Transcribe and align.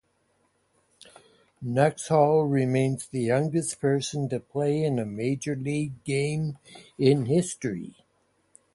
Nuxhall 1.63 2.49
remains 2.51 3.05
the 3.05 3.21
youngest 3.21 3.79
person 3.79 4.27
to 4.29 4.39
play 4.39 4.81
in 4.83 4.97
a 4.97 5.05
major 5.05 5.55
league 5.55 6.03
game 6.05 6.57
in 6.97 7.27
history. 7.27 7.93